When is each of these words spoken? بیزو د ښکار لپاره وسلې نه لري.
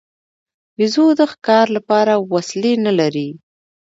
بیزو 0.77 1.05
د 1.19 1.21
ښکار 1.31 1.65
لپاره 1.77 2.13
وسلې 2.31 2.73
نه 2.85 2.91
لري. 2.99 3.29